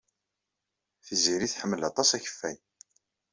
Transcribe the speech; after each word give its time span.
Tiziri 1.05 1.47
tḥemmel 1.51 1.81
aṭas 1.89 2.09
akeffay. 2.17 2.57